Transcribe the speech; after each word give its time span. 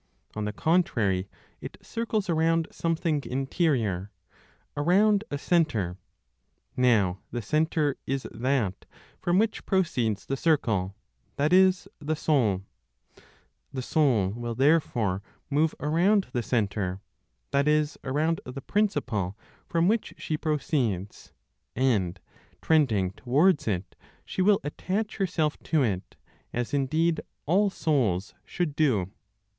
On 0.35 0.45
the 0.45 0.51
contrary, 0.51 1.29
it 1.61 1.77
circles 1.83 2.27
around 2.27 2.67
something 2.71 3.21
interior, 3.23 4.09
around 4.75 5.23
a 5.29 5.37
centre. 5.37 5.95
Now 6.75 7.19
the 7.29 7.43
centre 7.43 7.97
is 8.07 8.25
that 8.31 8.85
from 9.19 9.37
which 9.37 9.63
proceeds 9.67 10.25
the 10.25 10.35
circle, 10.35 10.95
that 11.35 11.53
is, 11.53 11.87
the 11.99 12.15
soul. 12.15 12.63
The 13.71 13.83
soul 13.83 14.29
will 14.29 14.55
therefore 14.55 15.21
move 15.51 15.75
around 15.79 16.29
the 16.33 16.41
centre, 16.41 16.99
that 17.51 17.67
is, 17.67 17.95
around 18.03 18.41
the 18.43 18.59
principle 18.59 19.37
from 19.67 19.87
which 19.87 20.15
she 20.17 20.35
proceeds; 20.35 21.31
and, 21.75 22.19
trending 22.59 23.11
towards 23.11 23.67
it, 23.67 23.95
she 24.25 24.41
will 24.41 24.59
attach 24.63 25.17
herself 25.17 25.59
to 25.61 25.83
it, 25.83 26.15
as 26.53 26.73
indeed 26.73 27.21
all 27.45 27.69
souls 27.69 28.33
should 28.43 28.75
do. 28.75 29.11